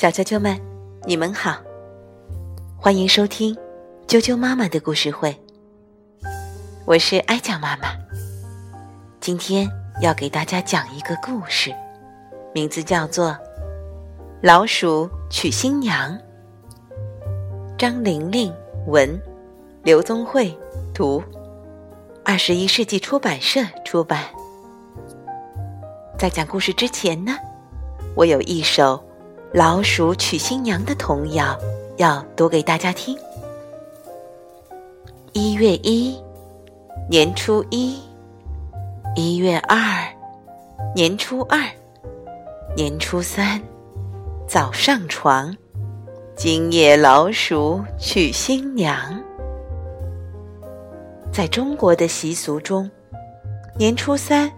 [0.00, 0.58] 小啾啾们，
[1.04, 1.58] 你们好，
[2.78, 3.54] 欢迎收听
[4.06, 5.38] 啾啾妈妈的故事会。
[6.86, 7.88] 我是哀酱妈妈，
[9.20, 9.68] 今天
[10.00, 11.70] 要给大家讲一个故事，
[12.54, 13.28] 名字叫做
[14.42, 16.10] 《老鼠娶新娘》。
[17.76, 18.50] 张玲玲
[18.86, 19.20] 文，
[19.82, 20.58] 刘宗慧
[20.94, 21.22] 图，
[22.24, 24.24] 二十一世纪出版社出版。
[26.18, 27.36] 在讲故事之前呢，
[28.14, 28.98] 我有一首。
[29.52, 31.58] 老鼠娶新娘的童谣
[31.96, 33.18] 要读给大家听。
[35.32, 36.16] 一月一，
[37.08, 37.96] 年初一；
[39.16, 39.76] 一月二，
[40.94, 41.58] 年初二；
[42.76, 43.60] 年初三，
[44.46, 45.52] 早上床。
[46.36, 48.96] 今夜老鼠娶新娘。
[51.32, 52.88] 在中国的习俗中，
[53.76, 54.48] 年初三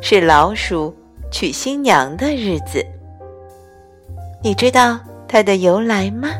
[0.00, 0.96] 是老鼠
[1.30, 2.82] 娶新娘的日子。
[4.40, 6.30] 你知道它的由来吗？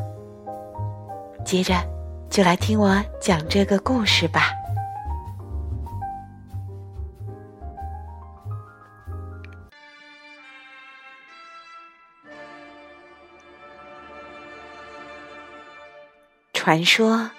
[1.45, 1.75] 接着
[2.31, 4.53] 就来听我讲这个故事吧。
[16.55, 17.31] 传说，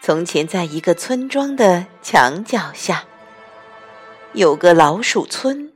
[0.00, 3.04] 从前在一个村庄的墙角下，
[4.32, 5.71] 有个老鼠村。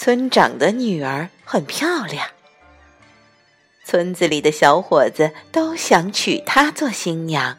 [0.00, 2.28] 村长的女儿很漂亮，
[3.84, 7.58] 村子里的小伙子都想娶她做新娘。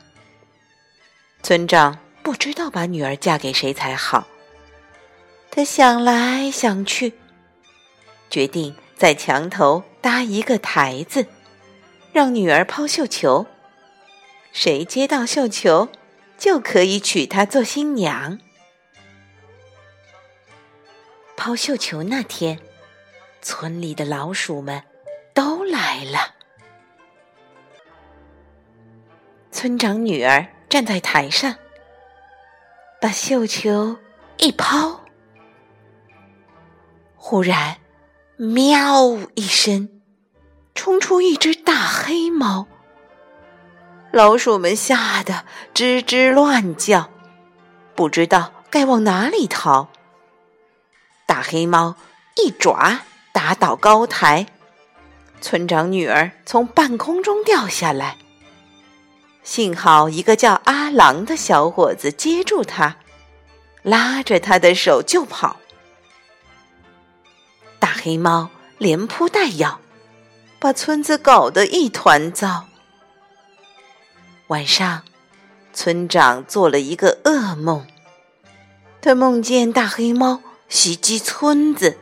[1.44, 4.26] 村长不知道把女儿嫁给谁才好，
[5.52, 7.12] 他想来想去，
[8.30, 11.28] 决定在墙头搭一个台子，
[12.14, 13.48] 让女儿抛绣球，
[14.54, 15.90] 谁接到绣球，
[16.38, 18.40] 就可以娶她做新娘。
[21.40, 22.60] 抛绣球那天，
[23.42, 24.84] 村里的老鼠们
[25.34, 26.36] 都来了。
[29.50, 31.56] 村长女儿站在台上，
[33.00, 33.96] 把绣球
[34.36, 35.00] 一抛，
[37.16, 37.78] 忽然
[38.36, 40.02] “喵”一声，
[40.76, 42.68] 冲出一只大黑猫。
[44.12, 47.10] 老鼠们吓得吱吱乱叫，
[47.96, 49.88] 不知道该往哪里逃。
[51.40, 51.96] 大黑猫
[52.36, 53.00] 一爪
[53.32, 54.48] 打倒高台，
[55.40, 58.18] 村长女儿从半空中掉下来。
[59.42, 62.98] 幸好一个叫阿郎的小伙子接住他，
[63.84, 65.56] 拉着他的手就跑。
[67.80, 69.80] 大黑猫连扑带咬，
[70.60, 72.66] 把村子搞得一团糟。
[74.48, 75.04] 晚上，
[75.72, 77.88] 村长做了一个噩梦，
[79.02, 80.42] 他梦见大黑猫。
[80.70, 81.98] 袭击村子，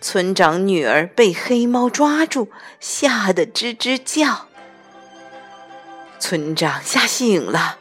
[0.00, 2.48] 村长女儿被黑猫抓住，
[2.80, 4.48] 吓得吱吱叫。
[6.18, 7.78] 村长吓醒了，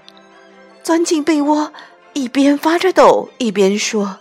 [0.84, 1.74] 钻进被窝，
[2.14, 4.20] 一边发着抖，一边说：“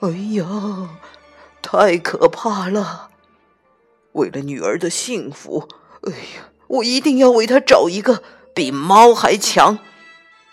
[0.00, 0.90] 哎呀，
[1.62, 3.08] 太可怕了！
[4.12, 5.66] 为了女儿的幸福，
[6.02, 8.22] 哎呀，我一定要为她找一个
[8.54, 9.78] 比猫还强、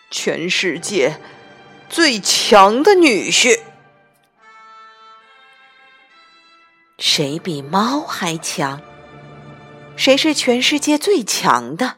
[0.10, 1.20] 全世界
[1.90, 3.60] 最强的女婿。”
[6.98, 8.82] 谁比猫还强？
[9.98, 11.98] 谁是全世界最强的？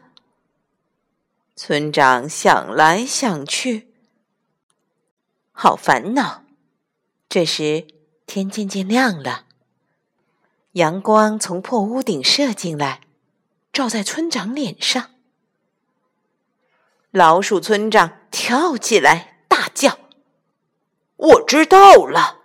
[1.54, 3.92] 村长想来想去，
[5.52, 6.42] 好烦恼。
[7.28, 7.86] 这时
[8.26, 9.44] 天渐渐亮了，
[10.72, 13.00] 阳光从破屋顶射进来，
[13.72, 15.10] 照在村长脸上。
[17.10, 19.98] 老鼠村长跳起来，大叫
[21.16, 22.38] ：“我知道了，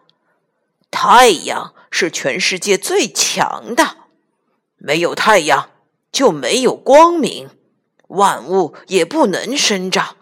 [0.91, 3.97] 太阳！”是全世界最强的，
[4.77, 5.69] 没有太阳
[6.11, 7.51] 就没有光明，
[8.07, 10.17] 万物也不能生长。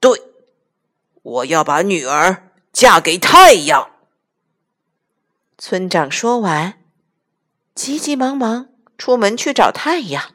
[0.00, 0.18] 对，
[1.20, 3.90] 我要把女儿嫁给太阳。
[5.58, 6.82] 村长说完，
[7.74, 10.32] 急急忙忙出门去找太阳。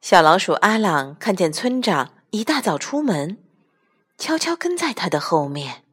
[0.00, 3.38] 小老鼠阿朗看见村长一大早出门，
[4.18, 5.83] 悄悄跟在他的后面。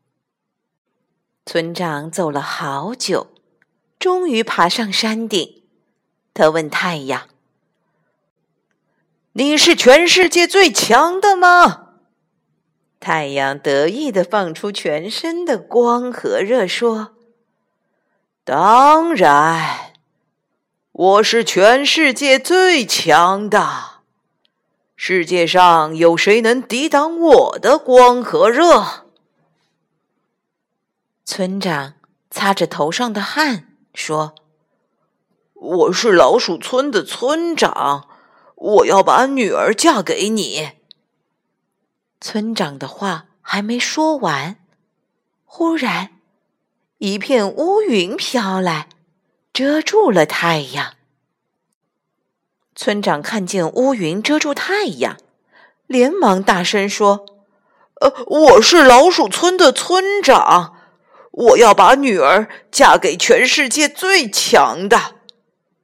[1.44, 3.28] 村长走了好久，
[4.00, 5.64] 终于爬上山顶。
[6.34, 7.28] 他问太阳
[9.34, 11.88] ：“你是全世界最强的吗？”
[13.02, 17.16] 太阳得意的放出全身的光和热，说
[18.46, 19.94] ：“当然，
[20.92, 24.02] 我是全世界最强的。
[24.96, 29.01] 世界上有谁能抵挡我的光和热？”
[31.34, 31.94] 村长
[32.30, 34.36] 擦着头上的汗，说
[35.56, 38.10] ：“我是老鼠村的村长，
[38.56, 40.72] 我要把女儿嫁给你。”
[42.20, 44.58] 村长的话还没说完，
[45.46, 46.10] 忽然
[46.98, 48.90] 一片乌云飘来，
[49.54, 50.96] 遮住了太阳。
[52.76, 55.16] 村长看见乌云遮住太阳，
[55.88, 57.26] 连忙大声说
[58.02, 60.76] ：“呃，我是老鼠村的村长。”
[61.32, 65.16] 我要把女儿嫁给全世界最强的，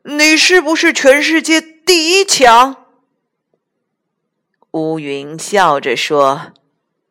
[0.03, 2.85] 你是不是全世界第一强？
[4.71, 6.51] 乌云笑着说：“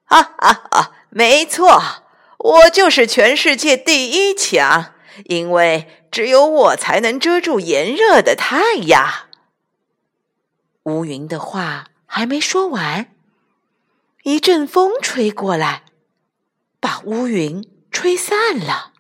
[0.04, 2.04] 哈哈哈，没错，
[2.38, 4.92] 我就是全世界第一强，
[5.24, 9.28] 因为只有我才能遮住炎热的太阳。”
[10.84, 13.08] 乌云的话还没说完，
[14.24, 15.84] 一阵风吹过来，
[16.78, 17.75] 把乌云。
[17.96, 18.92] 吹散了。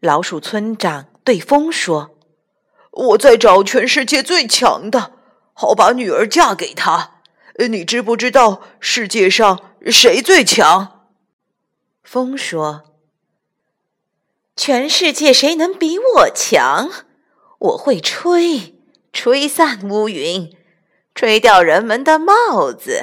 [0.00, 2.18] 老鼠村长对风说
[2.92, 5.12] ：“我在找全世界最强的，
[5.54, 7.22] 好把女儿嫁给他。
[7.70, 11.06] 你知不知道世界上谁最强？”
[12.04, 12.98] 风说
[14.54, 16.90] ：“全世界谁能比我强？
[17.60, 18.78] 我会吹，
[19.10, 20.54] 吹散乌云，
[21.14, 23.02] 吹掉人们的帽子，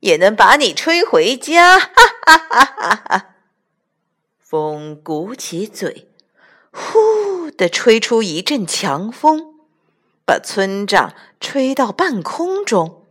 [0.00, 1.92] 也能把你吹回家。”哈
[2.24, 3.28] 哈哈哈哈！
[4.52, 6.08] 风鼓起嘴，
[6.70, 9.54] 呼的吹出一阵强风，
[10.26, 13.06] 把村长吹到半空中。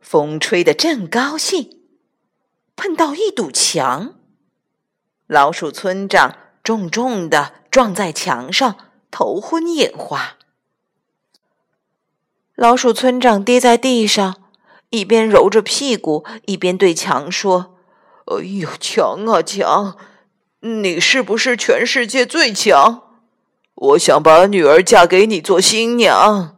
[0.00, 1.78] 风吹得正高兴，
[2.74, 4.16] 碰到一堵墙，
[5.28, 8.76] 老鼠村长重重的撞在墙上，
[9.12, 10.36] 头昏眼花。
[12.56, 14.50] 老鼠村长跌在地上，
[14.90, 17.77] 一边揉着屁股，一边对墙说。
[18.30, 19.96] 哎呦，强啊强！
[20.60, 23.04] 你是不是全世界最强？
[23.74, 26.56] 我想把女儿嫁给你做新娘。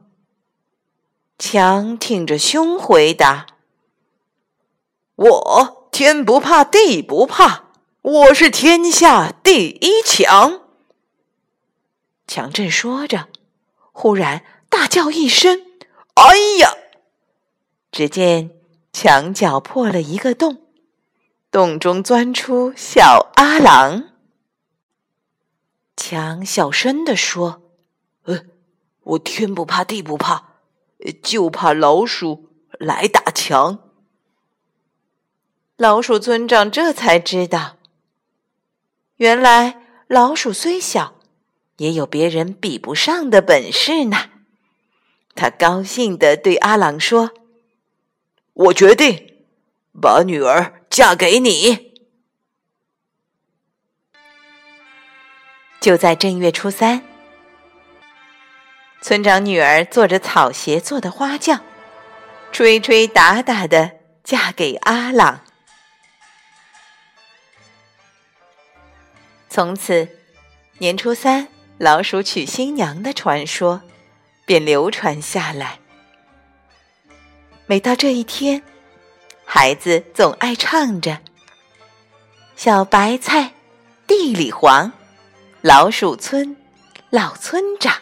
[1.39, 3.47] 强挺着胸回答
[5.15, 7.67] ：“我天不怕地不怕，
[8.03, 10.63] 我是天下第一强。”
[12.27, 13.29] 强正说着，
[13.93, 15.63] 忽然大叫一声
[16.15, 16.75] ：“哎呀！”
[17.93, 18.51] 只见
[18.93, 20.63] 墙角破了一个洞。
[21.51, 24.11] 洞中钻出小阿郎，
[25.97, 27.63] 强小声地说
[28.23, 28.45] ：“呃，
[29.03, 30.45] 我天不怕地不怕，
[31.21, 33.81] 就怕老鼠来打墙。”
[35.77, 37.79] 老鼠村长这才知道，
[39.17, 41.17] 原来老鼠虽小，
[41.79, 44.31] 也有别人比不上的本事呢。
[45.35, 47.33] 他高兴地对阿郎说
[48.55, 49.35] ：“我决定
[50.01, 52.03] 把女儿。”嫁给你！
[55.81, 57.05] 就在正月初三，
[59.01, 61.61] 村长女儿坐着草鞋做的花轿，
[62.51, 63.93] 吹吹打打的
[64.25, 65.45] 嫁给阿朗。
[69.49, 70.09] 从此，
[70.79, 71.47] 年初三
[71.79, 73.81] 老鼠娶新娘的传说
[74.45, 75.79] 便流传下来。
[77.67, 78.65] 每到这一天。
[79.53, 81.19] 孩子总爱唱着
[82.55, 83.53] ：“小白菜
[84.07, 84.93] 地里黄，
[85.61, 86.57] 老鼠村
[87.11, 87.97] 老村长，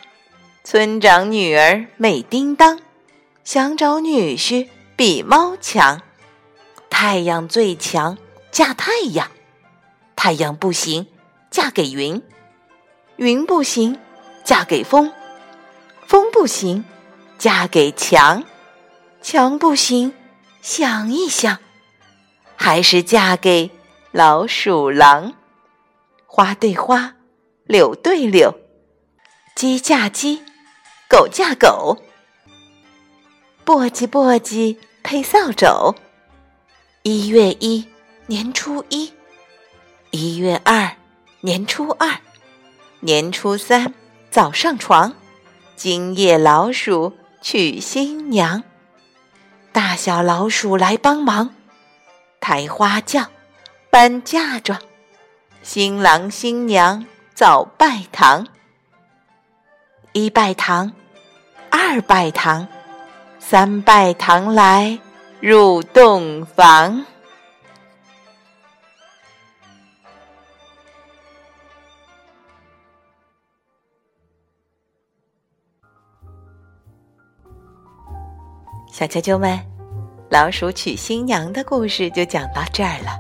[0.63, 2.79] 村长女儿美叮当，
[3.45, 6.03] 想找女婿比猫强。
[6.91, 8.19] 太阳最强
[8.51, 9.31] 嫁太阳，
[10.15, 11.07] 太阳不行
[11.51, 12.23] 嫁给云，
[13.17, 13.99] 云不行
[14.45, 15.11] 嫁给风，
[16.07, 16.85] 风不行
[17.39, 18.45] 嫁给墙，
[19.23, 20.13] 墙不行。”
[20.61, 21.59] 想一想，
[22.57, 23.71] 还是嫁给
[24.13, 25.35] 老鼠狼。
[26.27, 27.15] 花对花，
[27.65, 28.55] 柳对柳，
[29.55, 30.43] 鸡嫁鸡，
[31.09, 31.99] 狗嫁狗。
[33.65, 35.95] 簸箕簸箕配扫帚。
[37.03, 37.87] 一月一，
[38.27, 39.13] 年初一；
[40.11, 40.97] 一月二，
[41.41, 42.19] 年初二；
[43.01, 43.95] 年初三，
[44.31, 45.15] 早上床。
[45.77, 48.63] 今夜老鼠娶新娘。
[49.79, 51.51] 大小老鼠来帮忙，
[52.41, 53.27] 抬花轿，
[53.91, 54.77] 搬嫁妆，
[55.63, 58.49] 新郎新娘早拜堂。
[60.11, 60.91] 一拜堂，
[61.71, 62.67] 二拜堂，
[63.39, 64.99] 三拜堂来
[65.39, 67.07] 入洞房。
[78.99, 79.57] 小啾啾们，
[80.29, 83.17] 老鼠娶新娘的故事就讲到这儿了。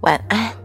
[0.00, 0.55] 晚安。